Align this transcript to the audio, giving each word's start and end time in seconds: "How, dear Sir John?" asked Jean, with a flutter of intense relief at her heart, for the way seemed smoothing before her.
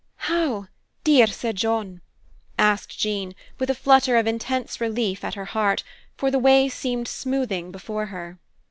"How, 0.25 0.67
dear 1.03 1.27
Sir 1.27 1.53
John?" 1.53 2.01
asked 2.57 2.97
Jean, 2.97 3.35
with 3.59 3.69
a 3.69 3.75
flutter 3.75 4.17
of 4.17 4.25
intense 4.25 4.81
relief 4.81 5.23
at 5.23 5.35
her 5.35 5.45
heart, 5.45 5.83
for 6.17 6.31
the 6.31 6.39
way 6.39 6.69
seemed 6.69 7.07
smoothing 7.07 7.71
before 7.71 8.07
her. 8.07 8.39